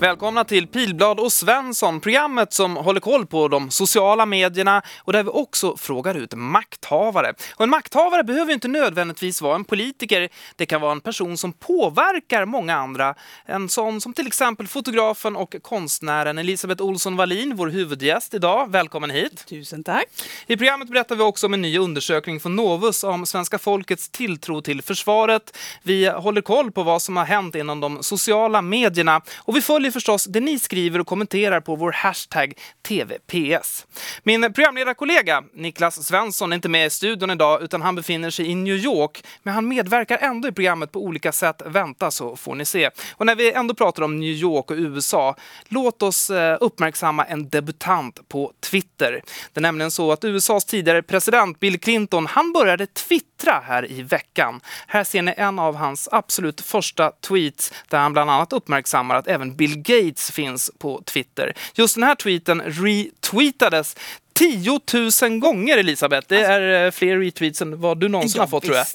[0.00, 5.22] Välkomna till Pilblad och Svensson, programmet som håller koll på de sociala medierna och där
[5.22, 7.34] vi också frågar ut makthavare.
[7.56, 10.28] Och en makthavare behöver inte nödvändigtvis vara en politiker.
[10.56, 13.14] Det kan vara en person som påverkar många andra.
[13.46, 18.70] En sån som till exempel fotografen och konstnären Elisabeth Olsson Wallin, vår huvudgäst idag.
[18.70, 19.44] Välkommen hit!
[19.48, 20.06] Tusen tack!
[20.46, 24.60] I programmet berättar vi också om en ny undersökning från Novus om svenska folkets tilltro
[24.60, 25.56] till försvaret.
[25.82, 29.89] Vi håller koll på vad som har hänt inom de sociala medierna och vi följer
[29.90, 33.86] förstås det ni skriver och kommenterar på vår hashtag TVPS.
[34.22, 38.54] Min programledarkollega Niklas Svensson är inte med i studion idag utan han befinner sig i
[38.54, 39.24] New York.
[39.42, 41.62] Men han medverkar ändå i programmet på olika sätt.
[41.66, 42.90] Vänta så får ni se.
[43.12, 45.36] Och när vi ändå pratar om New York och USA,
[45.68, 49.22] låt oss eh, uppmärksamma en debutant på Twitter.
[49.52, 54.02] Det är nämligen så att USAs tidigare president Bill Clinton, han började twittra här i
[54.02, 54.60] veckan.
[54.86, 59.26] Här ser ni en av hans absolut första tweets där han bland annat uppmärksammar att
[59.28, 61.52] även Bill Gates finns på Twitter.
[61.74, 63.96] Just den här tweeten retweetades
[64.32, 64.80] 10
[65.22, 66.26] 000 gånger, Elisabeth.
[66.28, 68.70] Det alltså- är eh, fler retweets än vad du någonsin ja, har fått, visst.
[68.72, 68.86] tror jag.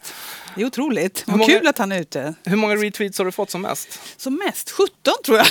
[0.55, 1.23] Det är otroligt.
[1.27, 2.33] Vad många, kul att han är ute.
[2.43, 3.99] Hur många retweets har du fått som mest?
[4.17, 4.71] Som mest?
[4.71, 5.47] 17 tror jag.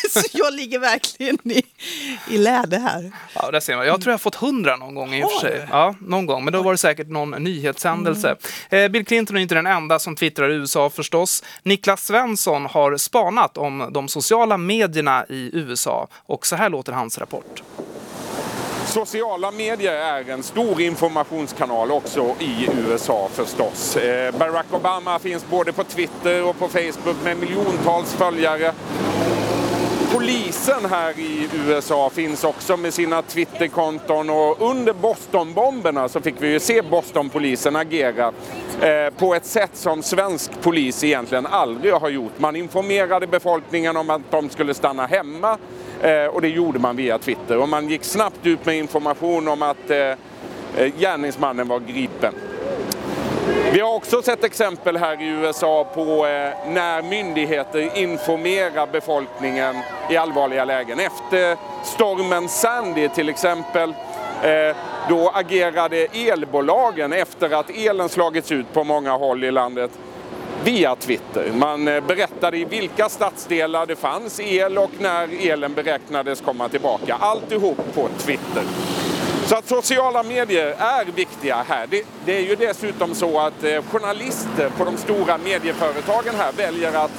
[0.10, 1.62] Så jag ligger verkligen i,
[2.28, 3.12] i läde här.
[3.34, 3.86] Ja, där ser man.
[3.86, 5.66] Jag tror jag har fått 100 någon gång i och för sig.
[5.70, 6.44] Ja, någon gång.
[6.44, 8.36] Men då var det säkert någon nyhetshändelse.
[8.70, 8.84] Mm.
[8.84, 11.44] Eh, Bill Clinton är inte den enda som twittrar i USA förstås.
[11.62, 16.08] Niklas Svensson har spanat om de sociala medierna i USA.
[16.26, 17.62] Och så här låter hans rapport.
[18.90, 23.96] Sociala medier är en stor informationskanal också i USA förstås.
[23.96, 28.72] Eh, Barack Obama finns både på Twitter och på Facebook med miljontals följare.
[30.12, 36.48] Polisen här i USA finns också med sina Twitterkonton och under Bostonbomberna så fick vi
[36.48, 38.32] ju se Bostonpolisen agera
[38.80, 42.38] eh, på ett sätt som svensk polis egentligen aldrig har gjort.
[42.38, 45.58] Man informerade befolkningen om att de skulle stanna hemma
[46.02, 47.58] Eh, och det gjorde man via Twitter.
[47.58, 50.16] Och man gick snabbt ut med information om att eh, eh
[50.98, 52.34] gärningsmannen var gripen.
[53.72, 59.76] Vi har också sett exempel här i USA på eh, när myndigheter informerar befolkningen
[60.10, 61.00] i allvarliga lägen.
[61.00, 63.94] Efter stormen Sandy till exempel,
[64.42, 64.76] eh,
[65.08, 69.90] då agerade elbolagen efter att elen slagits ut på många håll i landet
[70.64, 71.52] via Twitter.
[71.54, 77.16] Man eh, berättade i vilka stadsdelar det fanns el och när elen beräknades komma tillbaka.
[77.20, 78.62] Alltihop på Twitter.
[79.50, 81.86] Så att sociala medier är viktiga här.
[81.86, 86.92] Det, det är ju dessutom så att eh, journalister på de stora medieföretagen här väljer
[87.04, 87.10] att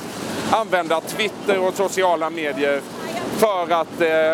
[0.52, 2.82] använda Twitter och sociala medier
[3.38, 4.32] för att eh,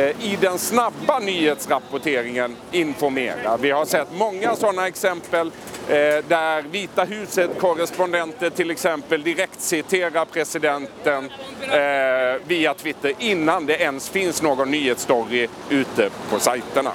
[0.00, 3.56] eh i den snabba nyhetsrapporteringen informera.
[3.56, 5.46] Vi har sett många sådana exempel
[5.88, 5.94] eh,
[6.28, 14.42] där Vita huset-korrespondenter till exempel direkt citerar presidenten eh, via Twitter innan det ens finns
[14.42, 16.92] någon nyhetsstory ute på sajterna.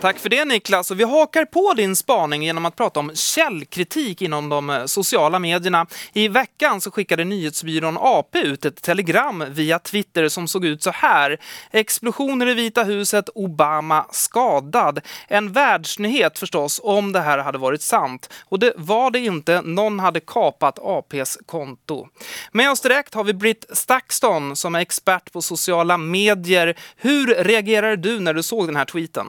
[0.00, 0.90] Tack för det Niklas.
[0.90, 5.38] Och vi hakar på din spaning genom att prata om källkritik inom de eh, sociala
[5.38, 5.86] medierna.
[6.12, 10.90] I veckan så skickade nyhetsbyrån AP ut ett telegram via Twitter som såg ut så
[10.90, 11.38] här.
[11.70, 15.00] Explosioner i Vita huset, Obama skadad.
[15.28, 18.32] En världsnyhet förstås om det här hade varit sant.
[18.44, 19.62] Och det var det inte.
[19.62, 22.08] Någon hade kapat APs konto.
[22.52, 26.74] Med oss direkt har vi Britt Stakston som är expert på sociala medier.
[26.96, 29.26] Hur reagerade du när du såg den här tweeten?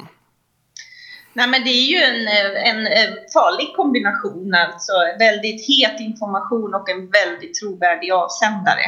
[1.37, 6.73] Nej, men det är ju en, eh, en, eh, farlig kombination, alltså väldigt het information
[6.73, 8.85] och en väldigt trovärdig avsändare.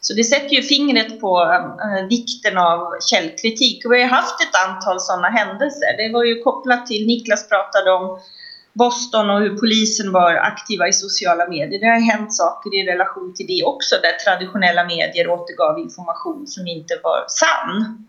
[0.00, 3.84] Så det sätter ju fingret på äh, vikten av källkritik.
[3.84, 5.96] Och vi har haft ett antal sådana händelser.
[5.96, 8.20] Det var ju kopplat till, Niklas pratade om
[8.72, 11.80] Boston och hur polisen var aktiva i sociala medier.
[11.80, 16.66] Det har hänt saker i relation till det också, där traditionella medier återgav information som
[16.66, 18.08] inte var sann.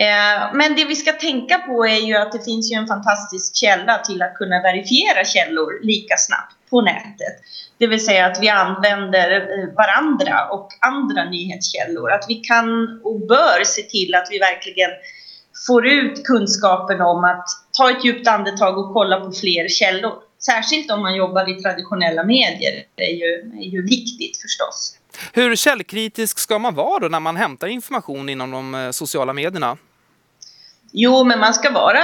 [0.00, 3.56] Eh, men det vi ska tänka på är ju att det finns ju en fantastisk
[3.56, 7.36] källa till att kunna verifiera källor lika snabbt på nätet.
[7.78, 12.12] Det vill säga att vi använder eh, varandra och andra nyhetskällor.
[12.12, 14.90] Att vi kan och bör se till att vi verkligen
[15.66, 17.46] får ut kunskapen om att
[17.78, 20.12] ta ett djupt andetag och kolla på fler källor.
[20.38, 22.84] Särskilt om man jobbar i traditionella medier.
[22.94, 24.96] Det är ju, är ju viktigt förstås.
[25.32, 29.76] Hur källkritisk ska man vara då när man hämtar information inom de eh, sociala medierna?
[30.92, 32.00] Jo, men man ska vara...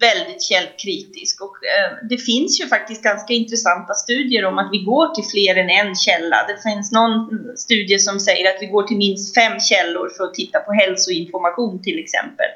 [0.00, 5.14] väldigt källkritisk och eh, det finns ju faktiskt ganska intressanta studier om att vi går
[5.14, 6.36] till fler än en källa.
[6.48, 7.12] Det finns någon
[7.56, 11.82] studie som säger att vi går till minst fem källor för att titta på hälsoinformation
[11.82, 12.46] till exempel.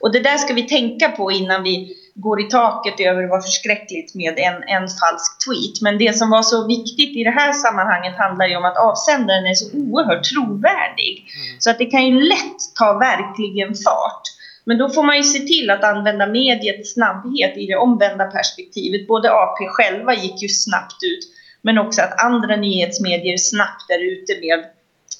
[0.00, 4.14] Och det där ska vi tänka på innan vi går i taket över vad förskräckligt
[4.14, 5.80] med en, en falsk tweet.
[5.80, 9.46] Men det som var så viktigt i det här sammanhanget handlar ju om att avsändaren
[9.46, 11.14] är så oerhört trovärdig.
[11.18, 11.60] Mm.
[11.60, 14.22] Så att det kan ju lätt ta verkligen fart.
[14.64, 19.06] Men då får man ju se till att använda mediets snabbhet i det omvända perspektivet.
[19.06, 21.28] Både AP själva gick ju snabbt ut,
[21.62, 24.64] men också att andra nyhetsmedier snabbt är ute med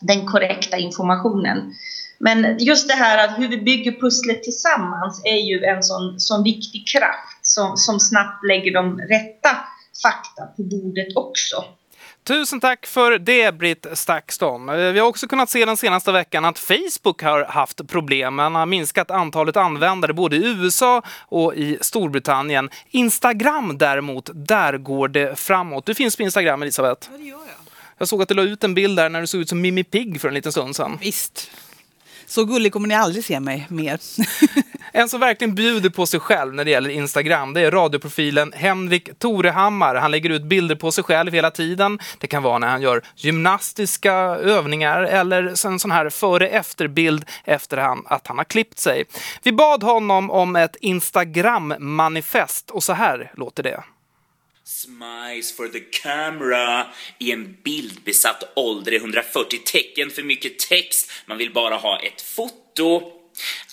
[0.01, 1.75] den korrekta informationen.
[2.19, 6.43] Men just det här att hur vi bygger pusslet tillsammans är ju en sån, sån
[6.43, 9.51] viktig kraft som, som snabbt lägger de rätta
[10.03, 11.65] fakta på bordet också.
[12.25, 14.69] Tusen tack för det, Britt Stakston.
[14.69, 18.35] Eh, vi har också kunnat se den senaste veckan att Facebook har haft problem.
[18.35, 22.71] Man har minskat antalet användare både i USA och i Storbritannien.
[22.91, 25.87] Instagram däremot, där går det framåt.
[25.87, 27.09] Du finns på Instagram, Elisabeth.
[27.13, 27.47] Ja, det gör jag.
[27.99, 29.85] Jag såg att du la ut en bild där när du såg ut som Mimmi
[29.85, 30.99] Pigg för en liten stund sedan.
[31.01, 31.51] Visst.
[32.33, 34.01] Så gullig kommer ni aldrig se mig mer.
[34.95, 39.19] En som verkligen bjuder på sig själv när det gäller Instagram, det är radioprofilen Henrik
[39.19, 39.95] Torehammar.
[39.95, 41.99] Han lägger ut bilder på sig själv hela tiden.
[42.19, 47.77] Det kan vara när han gör gymnastiska övningar eller en sån här före efter-bild efter
[48.07, 49.05] att han har klippt sig.
[49.43, 53.83] Vi bad honom om ett Instagram-manifest och så här låter det.
[54.65, 56.87] Smiles for the camera
[57.19, 61.11] i en bildbesatt ålder är 140 tecken för mycket text.
[61.27, 63.22] Man vill bara ha ett foto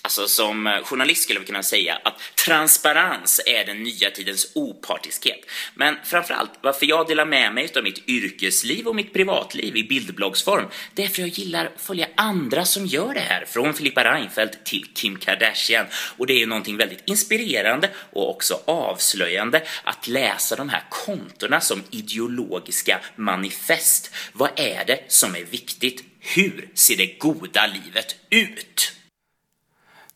[0.02, 5.40] Alltså som eh, journalist skulle vi kunna säga att transparens är den nya tidens opartiskhet.
[5.74, 10.64] Men framförallt varför jag delar med mig av mitt yrkesliv och mitt privatliv i bildbloggsform,
[10.94, 14.64] det är för jag gillar att följa andra som gör det här, från Filippa Reinfeldt
[14.64, 15.86] till Kim Kardashian.
[16.16, 21.60] Och det är ju någonting väldigt inspirerande och också avslöjande att läsa de här kontona
[21.60, 24.14] som ideologiska manifest.
[24.32, 26.04] Vad är det som är viktigt?
[26.20, 28.99] Hur ser det goda livet ut?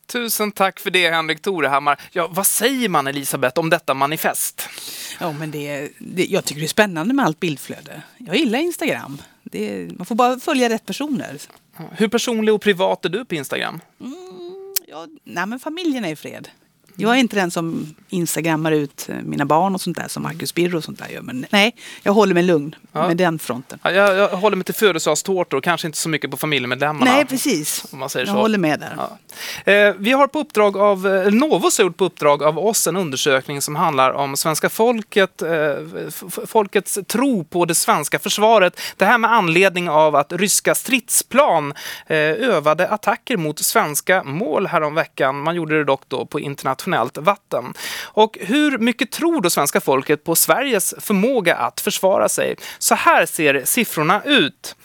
[0.07, 2.01] Tusen tack för det, Henrik Torehammar.
[2.11, 4.69] Ja, vad säger man, Elisabeth, om detta manifest?
[5.19, 8.01] Ja, men det, det, jag tycker det är spännande med allt bildflöde.
[8.17, 9.21] Jag gillar Instagram.
[9.43, 11.37] Det, man får bara följa rätt personer.
[11.91, 13.81] Hur personlig och privat är du på Instagram?
[13.99, 14.15] Mm,
[14.87, 16.49] ja, nej, men familjen är i fred.
[16.95, 20.53] Jag är inte den som instagrammar ut eh, mina barn och sånt där som Marcus
[20.53, 21.21] Birro och sånt där gör.
[21.21, 23.07] Men nej, jag håller mig lugn ja.
[23.07, 23.79] med den fronten.
[23.83, 27.11] Ja, jag, jag håller mig till födelsedagstårtor, kanske inte så mycket på familjemedlemmarna.
[27.11, 27.85] Nej, precis.
[27.91, 28.41] Om man säger jag så.
[28.41, 28.95] håller med där.
[28.97, 29.17] Ja.
[29.71, 32.95] Eh, vi har på uppdrag av, eh, Novus har gjort på uppdrag av oss en
[32.95, 35.49] undersökning som handlar om svenska folket, eh,
[36.47, 38.81] folkets tro på det svenska försvaret.
[38.97, 41.73] Det här med anledning av att ryska stridsplan
[42.07, 45.43] eh, övade attacker mot svenska mål häromveckan.
[45.43, 47.73] Man gjorde det dock då på internationellt internationellt vatten.
[48.03, 52.55] Och hur mycket tror då svenska folket på Sveriges förmåga att försvara sig?
[52.79, 54.75] Så här ser siffrorna ut.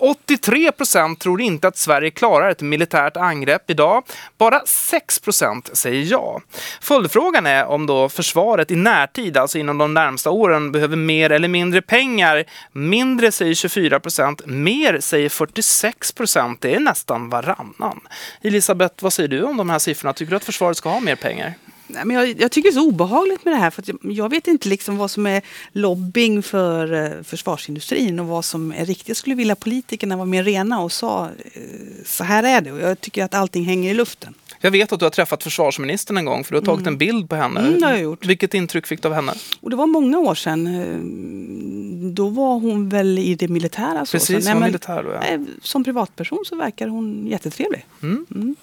[0.00, 4.04] 83 procent tror inte att Sverige klarar ett militärt angrepp idag.
[4.38, 6.40] Bara 6 procent säger ja.
[6.80, 11.48] Följdfrågan är om då försvaret i närtid, alltså inom de närmsta åren, behöver mer eller
[11.48, 12.44] mindre pengar.
[12.72, 16.60] Mindre säger 24 procent, mer säger 46 procent.
[16.60, 18.00] Det är nästan varannan.
[18.42, 20.12] Elisabeth, vad säger du om de här siffrorna?
[20.12, 21.54] Tycker du att försvaret ska ha mer pengar?
[21.94, 23.70] Nej, men jag, jag, tycker det är så obehagligt med det här.
[23.70, 25.42] För jag, jag, vet inte liksom vad som är
[25.72, 29.08] lobbying för eh, försvarsindustrin och vad som är riktigt.
[29.08, 31.62] Jag skulle vilja politikerna var mer rena och sa eh,
[32.04, 32.72] så här är det.
[32.72, 34.34] Och jag tycker att allting hänger i luften.
[34.60, 36.94] Jag vet att du har träffat försvarsministern en gång för du har tagit mm.
[36.94, 37.60] en bild på henne.
[37.60, 38.26] Mm, det har jag gjort.
[38.26, 39.32] Vilket intryck fick du av henne?
[39.60, 40.66] Och det var många år sedan.
[40.66, 40.98] Eh,
[42.12, 44.06] då var hon väl i det militära.
[44.06, 44.12] Så.
[44.12, 45.38] Precis, så, nej, men, militär då, ja.
[45.62, 47.86] Som privatperson så verkar hon jättetrevlig.
[48.02, 48.56] Mm.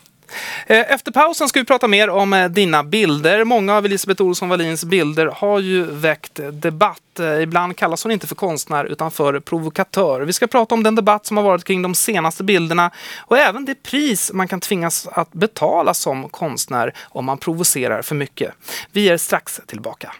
[0.67, 3.43] Eh, efter pausen ska vi prata mer om eh, dina bilder.
[3.43, 7.19] Många av Elisabeth Olsson Wallins bilder har ju väckt debatt.
[7.19, 10.21] Eh, ibland kallas hon inte för konstnär utan för provokatör.
[10.21, 13.65] Vi ska prata om den debatt som har varit kring de senaste bilderna och även
[13.65, 18.53] det pris man kan tvingas att betala som konstnär om man provocerar för mycket.
[18.91, 20.13] Vi är strax tillbaka.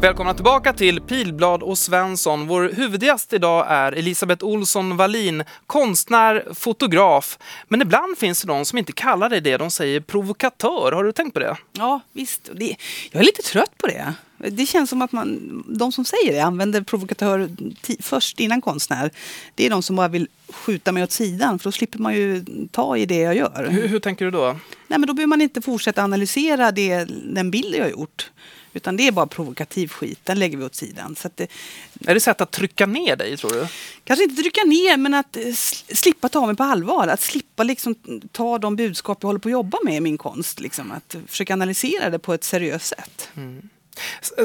[0.00, 2.46] Välkomna tillbaka till Pilblad och Svensson.
[2.46, 7.38] Vår huvudgäst idag är Elisabeth Olsson Wallin, konstnär, fotograf.
[7.68, 10.92] Men ibland finns det de som inte kallar dig det, de säger provokatör.
[10.92, 11.56] Har du tänkt på det?
[11.72, 12.50] Ja, visst.
[12.54, 12.76] Det,
[13.10, 14.14] jag är lite trött på det.
[14.38, 17.48] Det känns som att man, de som säger det använder provokatör
[18.00, 19.10] först innan konstnär.
[19.54, 22.44] Det är de som bara vill skjuta mig åt sidan för då slipper man ju
[22.70, 23.68] ta i det jag gör.
[23.70, 24.56] Hur, hur tänker du då?
[24.86, 28.30] Nej, men då behöver man inte fortsätta analysera det, den bild jag har gjort.
[28.72, 31.16] Utan det är bara provokativ skit, den lägger vi åt sidan.
[31.16, 31.50] Så det,
[32.06, 33.66] Är det sätt att trycka ner dig, tror du?
[34.04, 37.08] kanske inte trycka ner, men att eh, sl- slippa ta mig på allvar.
[37.08, 37.94] Att slippa liksom
[38.32, 40.60] ta de budskap jag håller på att jobba med i min konst.
[40.60, 40.92] Liksom.
[40.92, 43.28] Att försöka analysera det på ett seriöst sätt.
[43.34, 43.79] S-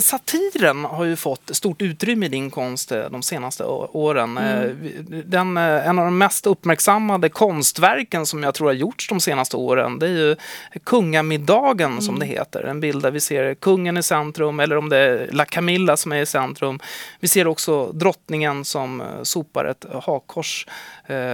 [0.02, 4.38] Satiren har ju fått stort utrymme i din konst eh, de senaste åren.
[4.38, 9.08] Eh, vi- Den, eh, en av de mest uppmärksammade konstverken som jag tror har gjorts
[9.10, 10.36] de senaste åren det är ju
[10.84, 12.64] Kungamiddagen som det heter.
[12.64, 16.12] En bild där vi ser kungen i centrum eller om det är La Camilla som
[16.12, 16.80] är i centrum.
[17.20, 20.68] Vi ser också drottningen som sopar ett hakkors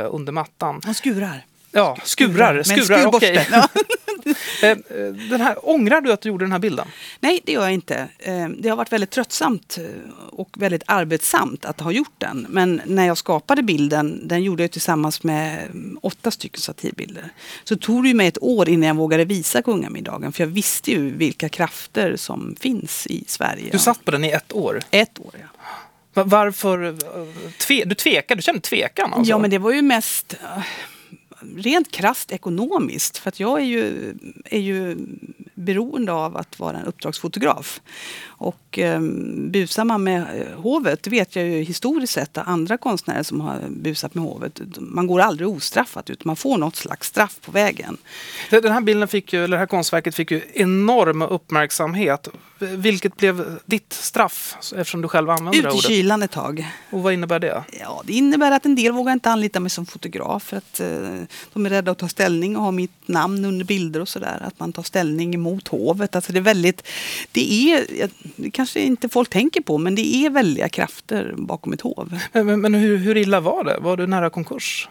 [0.10, 0.82] under mattan.
[0.88, 1.46] Och skurar.
[1.72, 2.64] Ja, skurar.
[2.64, 3.46] Skurar skurborste.
[3.48, 3.48] okej.
[4.64, 4.78] Eh,
[5.30, 6.88] den här, ångrar du att du gjorde den här bilden?
[7.20, 8.08] Nej, det gör jag inte.
[8.20, 9.86] Eh, Det har varit väldigt tröttsamt eh,
[10.32, 12.46] och väldigt arbetsamt att ha gjort den.
[12.50, 17.30] Men när jag skapade bilden, den gjorde jag tillsammans med mm, åtta stycken satirbilder.
[17.64, 20.32] Så tog det ju mig ett år innan jag vågade visa kungamiddagen.
[20.32, 23.70] För jag visste ju vilka krafter som finns i Sverige.
[23.72, 24.80] Du satt på den i ett år.
[24.92, 25.48] Ett år, ja.
[26.14, 26.96] Va- Varför?
[27.58, 29.30] Tve, du tvekade, du kände tvekan alltså?
[29.30, 30.36] Ja, men det var ju mest
[31.56, 33.18] rent krasst ekonomiskt.
[33.18, 34.14] För att jag är ju,
[34.46, 34.98] är ju
[35.54, 37.82] beroende av att vara en uppdragsfotograf.
[38.42, 39.02] Och eh,
[39.52, 43.60] busar man med eh, hovet, det vet jag ju historiskt sett andra konstnärer som har
[43.70, 44.62] busat med hovet.
[44.80, 47.98] Man går aldrig ostraffat utan man får något slags straff på vägen.
[48.50, 52.28] Den här bilden fick ju, eller det här konstverket fick ju enorm uppmärksamhet.
[52.60, 55.86] Vilket blev ditt straff eftersom du själv använde Ut det i ordet?
[55.86, 56.68] kylan ett tag.
[56.90, 57.64] Och vad innebär det?
[57.80, 60.88] Ja, det innebär att en del vågar inte anlita mig som fotograf för att eh,
[61.54, 64.44] de är rädda att ta ställning och ha mitt namn under bilder och sådär.
[64.48, 66.16] Att man tar ställning emot hovet.
[66.16, 66.88] Alltså det är väldigt,
[67.32, 71.82] det är, det kanske inte folk tänker på, men det är väldiga krafter bakom ett
[71.82, 72.20] hov.
[72.32, 73.78] Men, men, men hur, hur illa var det?
[73.80, 74.90] Var du nära konkurs?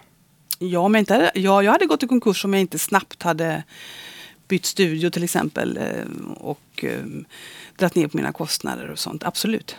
[0.59, 3.63] Ja, men inte, ja, jag hade gått i konkurs om jag inte snabbt hade
[4.49, 7.05] bytt studio till exempel eh, och eh,
[7.77, 9.25] dragit ner på mina kostnader och sånt.
[9.25, 9.77] Absolut.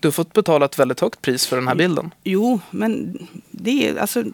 [0.00, 2.10] Du har fått betala ett väldigt högt pris för den här bilden.
[2.24, 3.18] Jo, men
[3.50, 4.24] det är alltså...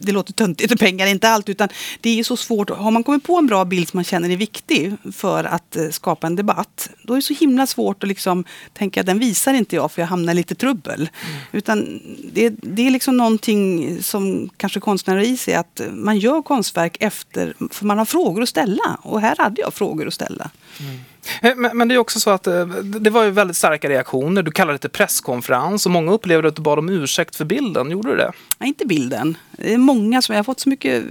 [0.00, 1.68] mm, Det låter töntigt och pengar är inte allt, utan
[2.00, 2.70] det är så svårt.
[2.70, 5.88] Har man kommit på en bra bild som man känner är viktig för att eh,
[5.90, 9.76] skapa en debatt, då är det så himla svårt att liksom tänka den visar inte
[9.76, 11.08] jag för jag hamnar i lite trubbel.
[11.52, 12.00] Utan
[12.32, 17.54] det, det är liksom någonting som kanske konstnärer i sig, att man gör konstverk efter,
[17.70, 18.98] för man har frågor att ställa.
[19.02, 20.50] Och här hade jag frågor att ställa.
[20.78, 23.88] Eh, Eh, men, men det är också så att eh, det var ju väldigt starka
[23.88, 24.42] reaktioner.
[24.42, 27.90] Du kallade det till presskonferens och många upplevde att du bad om ursäkt för bilden.
[27.90, 28.32] Gjorde du det?
[28.58, 29.36] Nej, inte bilden.
[29.50, 31.04] Det är många som, jag har fått så mycket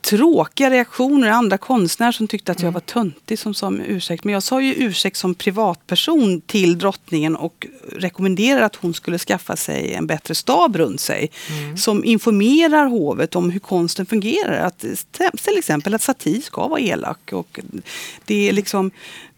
[0.00, 1.28] tråkiga reaktioner.
[1.28, 4.24] Andra konstnärer som tyckte att jag var töntig som sa med ursäkt.
[4.24, 9.56] Men jag sa ju ursäkt som privatperson till drottningen och rekommenderade att hon skulle skaffa
[9.56, 11.30] sig en bättre stab runt sig.
[11.76, 14.66] Som informerar hovet om hur konsten fungerar.
[14.66, 14.78] Att,
[15.44, 17.32] till exempel att satir ska vara elak.
[17.32, 17.60] Och
[18.24, 18.90] det, är liksom,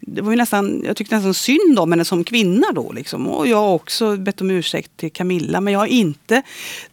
[0.07, 2.91] det var ju nästan, jag tyckte nästan synd om henne som kvinna då.
[2.91, 3.27] Liksom.
[3.27, 5.61] Och jag har också bett om ursäkt till Camilla.
[5.61, 6.41] Men jag har inte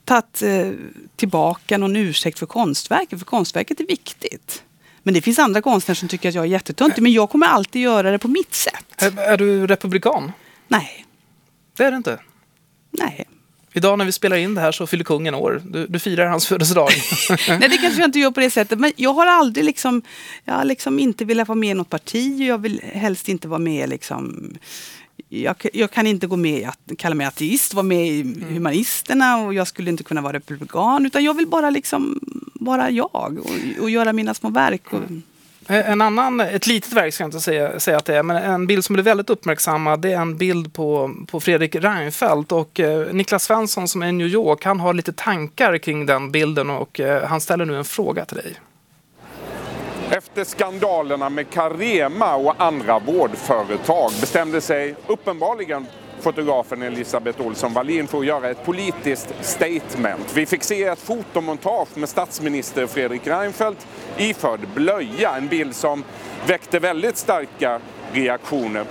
[0.04, 0.70] tagit eh,
[1.16, 3.18] tillbaka någon ursäkt för konstverket.
[3.18, 4.62] För konstverket är viktigt.
[5.02, 7.02] Men det finns andra konstnärer som tycker att jag är jättetöntig.
[7.02, 8.86] Men jag kommer alltid göra det på mitt sätt.
[9.02, 10.32] Är, är du republikan?
[10.68, 11.06] Nej,
[11.76, 12.18] Det är det inte.
[12.90, 13.28] nej.
[13.72, 15.62] Idag när vi spelar in det här så fyller kungen år.
[15.64, 16.88] Du, du firar hans födelsedag.
[17.48, 18.78] Nej, det kanske jag inte gör på det sättet.
[18.78, 20.02] Men jag har aldrig liksom,
[20.44, 22.40] jag har liksom inte velat vara med i något parti.
[22.40, 24.50] och Jag vill helst inte vara med liksom,
[25.28, 29.36] jag, jag kan inte gå med i att kalla mig ateist, vara med i Humanisterna
[29.36, 31.06] och jag skulle inte kunna vara republikan.
[31.06, 32.20] Utan jag vill bara liksom
[32.54, 34.92] vara jag och, och göra mina små verk.
[34.92, 35.18] Och, Eh,
[35.72, 38.36] Eh, en annan, ett litet verk ska jag inte säga, säga att det är, men
[38.36, 42.52] en bild som blev väldigt uppmärksammad det är en bild på, på Fredrik Reinfeldt.
[42.52, 46.32] Och eh, Niklas Svensson som är i New York, han har lite tankar kring den
[46.32, 48.54] bilden och eh, han ställer nu en fråga till dig.
[50.10, 55.86] Efter skandalerna med Carema och andra vårdföretag bestämde sig uppenbarligen
[56.22, 60.32] fotografen Elisabeth Olsson Wallin för att göra ett politiskt statement.
[60.34, 63.86] Vi fick se ett fotomontage med statsminister Fredrik Reinfeldt
[64.16, 65.36] iförd blöja.
[65.36, 66.04] En bild som
[66.46, 67.80] väckte väldigt starka
[68.12, 68.84] reaktioner.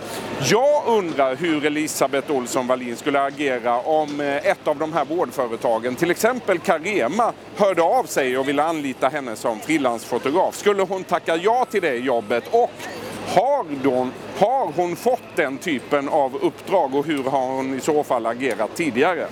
[0.51, 5.95] Jag undrar hur Elisabeth Olsson Wallin skulle agera om eh, ett av de här vårdföretagen,
[5.95, 10.55] till exempel Carema, hörde av sig och ville anlita henne som frilansfotograf.
[10.55, 12.71] Skulle hon tacka ja till det jobbet och
[13.27, 18.03] har hon, har hon fått den typen av uppdrag och hur har hon i så
[18.03, 19.27] fall agerat tidigare?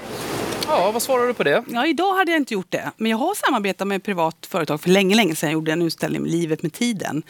[0.68, 1.64] Ja, vad svarar du på det?
[1.70, 2.92] ja, idag hade jag inte gjort det.
[2.98, 5.50] Men jag har samarbetat med ett privat företag för länge, länge sedan.
[5.50, 7.24] Jag gjorde en utställning med Livet med tiden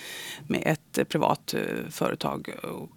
[0.47, 1.61] med ett eh, privat eh,
[1.91, 2.49] företag.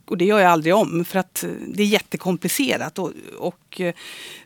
[0.07, 2.99] Och- det gör jag aldrig om för att eh, det är jättekomplicerat.
[2.99, 3.81] Och, och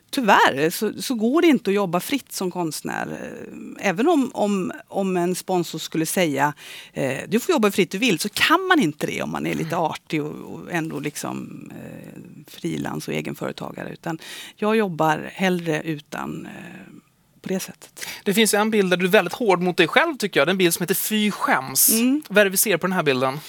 [0.09, 3.07] tyvärr så, så, går det inte att jobba fritt som konstnär.
[3.11, 6.53] Eh, även om, om, om en sponsor skulle säga
[6.93, 9.55] eh, du får jobba fritt du vill så kan man inte det om man är
[9.55, 13.89] lite artig och, och ändå liksom eh, frilans och egenföretagare.
[13.89, 14.19] Utan
[14.55, 16.93] jag jobbar hellre utan eh,
[17.41, 18.07] på det sättet.
[18.23, 20.47] Det finns en bild där du är väldigt hård mot dig själv tycker jag.
[20.47, 21.89] Det är en bild som heter Fy skäms.
[21.89, 22.23] Mm.
[22.29, 23.39] Vad är det vi ser på den här bilden?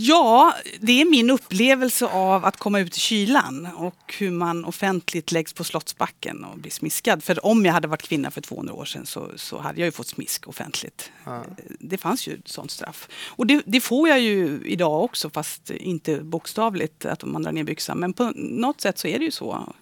[0.00, 5.32] Ja, det är min upplevelse av att komma ut i kylan och hur man offentligt
[5.32, 7.24] läggs på Slottsbacken och blir smiskad.
[7.24, 9.92] För om jag hade varit kvinna för 200 år sedan så, så hade jag ju
[9.92, 11.12] fått smisk offentligt.
[11.24, 11.44] Ja.
[11.80, 13.08] Det fanns ju sånt straff.
[13.26, 17.64] Och det, det, får jag ju idag också fast inte bokstavligt att man drar ner
[17.64, 17.98] byxan.
[17.98, 19.74] Men på något sätt så är det ju så.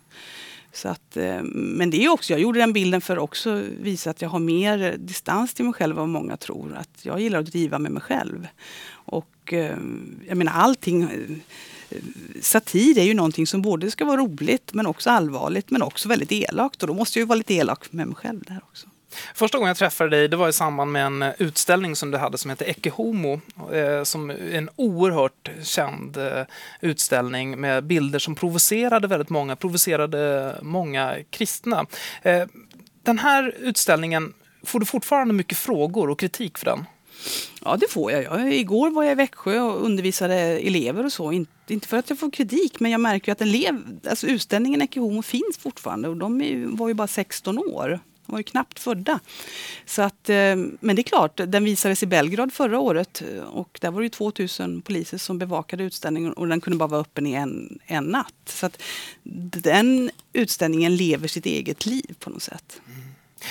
[0.77, 4.11] Så att, eh, men det är också, jag gjorde den bilden för att också visa
[4.11, 6.77] att jag har mer distans till mig själv än vad många tror.
[6.77, 8.49] Att jag gillar att driva med mig själv.
[8.89, 9.77] Och eh,
[10.29, 11.99] jag menar allting eh,
[12.41, 16.33] satir är ju någonting som både ska vara roligt men också allvarligt men också väldigt
[16.33, 16.83] elakt.
[16.83, 18.87] Och då måste jag ju vara lite elak med mig själv där också.
[19.35, 22.19] Första gången jag träffade dig det var i samband med en eh, utställning som du
[22.19, 23.41] hade som heter Ecce Homo.
[23.73, 26.43] Eh, som en oerhört känd eh,
[26.81, 31.87] utställning med bilder som provocerade väldigt många, provocerade många kristna.
[32.23, 32.47] Eh,
[33.03, 34.33] den här utställningen,
[34.65, 36.85] får du fortfarande mycket frågor och kritik för den?
[37.65, 38.25] Ja, det får jag.
[38.25, 38.55] jag.
[38.55, 41.33] Igår var jag i Växjö och undervisade elever och så.
[41.69, 45.23] Inte för att jag får kritik, men jag märker att elev, alltså utställningen Ecce Homo
[45.23, 48.01] finns fortfarande och de var ju bara 16 år.
[48.27, 49.21] De var ju knappt födda.
[49.87, 53.79] Så att, eh, men det är klart, den visades i Belgrad förra året eh, och
[53.81, 57.33] där var det 2000 poliser som bevakade utställningen och den kunde bara vara öppen i
[57.33, 58.35] en, en natt.
[58.45, 58.83] Så att
[59.63, 62.81] den utställningen lever sitt eget liv på något sätt.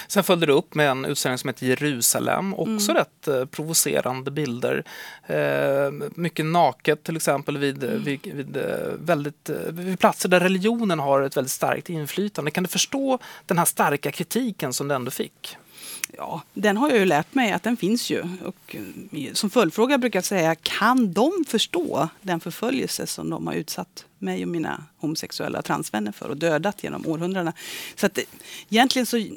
[0.07, 2.95] Sen följde du upp med en utställning som heter Jerusalem, också mm.
[2.95, 4.83] rätt eh, provocerande bilder.
[5.27, 8.03] Eh, mycket naket till exempel vid, mm.
[8.03, 8.63] vid, vid, eh,
[8.99, 12.51] väldigt, vid platser där religionen har ett väldigt starkt inflytande.
[12.51, 15.57] Kan du förstå den här starka kritiken som du ändå fick?
[16.17, 18.23] Ja, den har jag ju lärt mig att den finns ju.
[18.45, 18.75] Och
[19.33, 24.43] som följdfråga brukar jag säga, kan de förstå den förföljelse som de har utsatt mig
[24.43, 27.53] och mina homosexuella transvänner för och dödat genom århundradena?
[27.95, 28.19] Så att
[28.69, 29.27] egentligen så,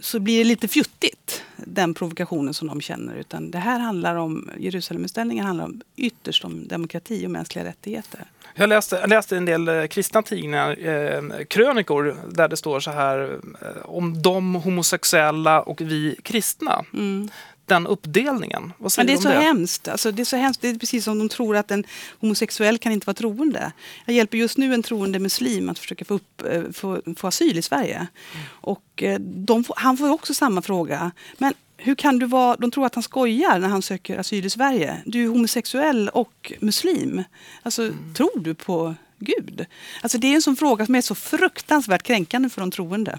[0.00, 3.14] så blir det lite fjuttigt, den provokationen som de känner.
[3.16, 8.24] Utan det här handlar om, Jerusalemutställningen handlar om ytterst om demokrati och mänskliga rättigheter.
[8.54, 12.90] Jag läste, jag läste en del eh, kristna tidningar, eh, krönikor, där det står så
[12.90, 16.84] här eh, om de homosexuella och vi kristna.
[16.92, 17.28] Mm.
[17.70, 18.72] Den uppdelningen.
[18.78, 19.44] Vad säger Men det är så det?
[19.44, 19.88] hemskt.
[19.88, 20.60] Alltså, det är så hemskt.
[20.60, 21.84] Det är precis som de tror att en
[22.20, 23.72] homosexuell kan inte vara troende.
[24.06, 27.58] Jag hjälper just nu en troende muslim att försöka få, upp, eh, få, få asyl
[27.58, 27.96] i Sverige.
[27.96, 28.46] Mm.
[28.50, 31.10] Och de, han får också samma fråga.
[31.38, 34.50] Men hur kan du vara, de tror att han skojar när han söker asyl i
[34.50, 35.02] Sverige.
[35.06, 37.24] Du är homosexuell och muslim.
[37.62, 38.14] Alltså, mm.
[38.14, 39.66] tror du på Gud?
[40.02, 43.18] Alltså, det är en sån fråga som är så fruktansvärt kränkande för de troende.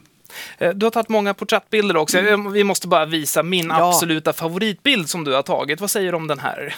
[0.58, 2.17] Eh, du har tagit många porträttbilder också.
[2.17, 2.52] Mm.
[2.52, 3.89] Vi måste bara visa min ja.
[3.89, 5.82] absoluta favoritbild som du har tagit.
[5.82, 6.76] Vad säger du om den här?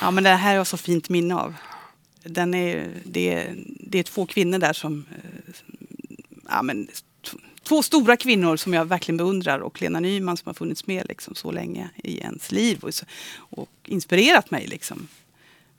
[0.00, 1.54] Ja, men den här har jag så fint minne av.
[2.24, 5.54] Den är, det, är, det är två kvinnor där som eh,
[6.48, 6.88] ja, men,
[7.62, 11.34] två stora kvinnor som jag verkligen beundrar och Lena Nyman som har funnits med liksom
[11.34, 12.92] så länge i ens liv och,
[13.38, 14.66] och inspirerat mig.
[14.66, 15.08] Liksom.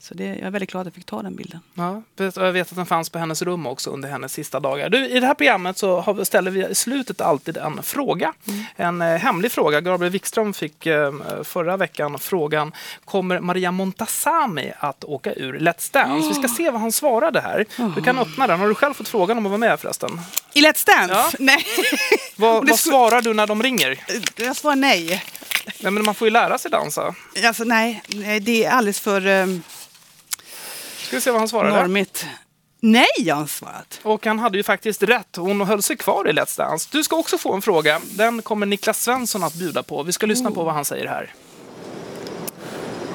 [0.02, 1.60] Så det, jag är väldigt glad att jag fick ta den bilden.
[1.74, 2.02] Ja,
[2.36, 4.90] jag vet att den fanns på hennes rum också under hennes sista dagar.
[4.90, 8.34] Du, I det här programmet så ställer vi i slutet alltid en fråga.
[8.48, 8.64] Mm.
[8.76, 9.82] En eh, hemlig fråga.
[9.82, 12.72] Gabriel Wikström fick eh, förra veckan frågan
[13.06, 16.28] Kommer Maria Montazami att åka ur Let's Dance?
[16.28, 16.28] Oh.
[16.28, 17.66] Vi ska se vad han svarade här.
[17.80, 17.96] Oh.
[17.96, 18.60] Du kan öppna den.
[18.60, 20.22] Har du själv fått frågan om att vara med förresten?
[20.54, 21.14] I Let's Dance?
[21.14, 21.32] Ja.
[21.40, 21.66] Nej.
[22.36, 24.00] vad, vad svarar du när de ringer?
[24.36, 25.24] Jag svarar nej.
[25.80, 27.16] Nej, men man får ju lära sig dansa.
[27.46, 28.04] Alltså, nej,
[28.42, 29.28] det är alldeles för...
[29.28, 29.64] Um
[31.12, 31.82] Ska vi se vad han svarade.
[31.82, 32.26] Normigt.
[32.80, 34.00] Nej, har han svarat.
[34.04, 35.36] Och han hade ju faktiskt rätt.
[35.36, 36.90] Hon höll sig kvar i Let's Dance.
[36.92, 38.02] Du ska också få en fråga.
[38.12, 40.04] Den kommer Niklas Svensson att bjuda på.
[40.04, 40.56] Vi ska lyssna oh.
[40.56, 41.34] på vad han säger här.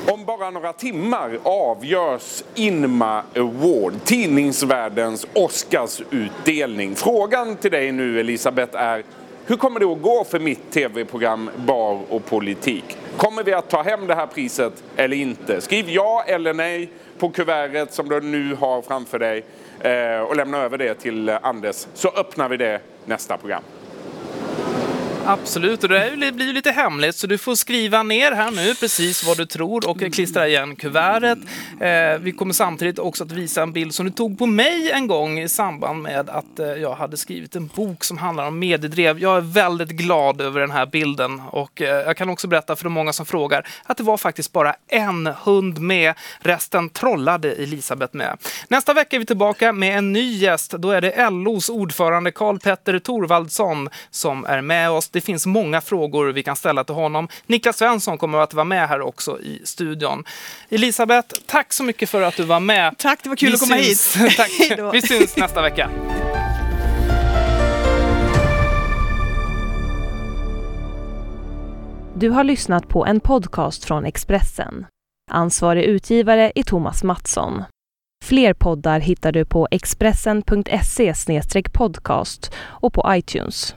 [0.06, 6.96] Om bara några timmar avgörs Inma Award, tidningsvärldens Oscarsutdelning.
[6.96, 9.04] Frågan till dig nu Elisabeth är,
[9.48, 12.98] hur kommer det att gå för mitt tv-program Bar och politik?
[13.16, 15.60] Kommer vi att ta hem det här priset eller inte?
[15.60, 19.44] Skriv ja eller nej på kuvertet som du nu har framför dig
[19.80, 23.62] eh, och lämna över det till Anders så öppnar vi det nästa program.
[25.28, 29.24] Absolut, och det blir ju lite hemligt så du får skriva ner här nu precis
[29.24, 31.38] vad du tror och klistra igen kuvertet.
[31.80, 35.06] Eh, vi kommer samtidigt också att visa en bild som du tog på mig en
[35.06, 39.18] gång i samband med att eh, jag hade skrivit en bok som handlar om mediedrev.
[39.18, 42.84] Jag är väldigt glad över den här bilden och eh, jag kan också berätta för
[42.84, 46.14] de många som frågar att det var faktiskt bara en hund med.
[46.38, 48.38] Resten trollade Elisabeth med.
[48.68, 50.70] Nästa vecka är vi tillbaka med en ny gäst.
[50.70, 55.08] Då är det LOs ordförande Karl Petter Thorvaldsson som är med oss.
[55.16, 57.28] Det finns många frågor vi kan ställa till honom.
[57.46, 60.24] Niklas Svensson kommer att vara med här också i studion.
[60.68, 62.94] Elisabeth, tack så mycket för att du var med.
[62.98, 64.16] Tack, det var kul vi att komma syns.
[64.16, 64.36] hit.
[64.36, 64.94] tack.
[64.94, 65.90] Vi syns nästa vecka.
[72.14, 74.86] Du har lyssnat på en podcast från Expressen.
[75.30, 77.64] Ansvarig utgivare är Thomas Mattsson.
[78.24, 81.12] Fler poddar hittar du på expressen.se
[81.72, 83.74] podcast och på iTunes.